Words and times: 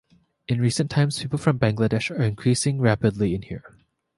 In 0.47 0.59
recent 0.59 0.89
times 0.89 1.21
people 1.21 1.37
from 1.37 1.59
Bangladesh 1.59 2.09
are 2.09 2.23
increasing 2.23 2.79
rapidly 2.81 3.35
in 3.35 3.43
here. 3.43 3.77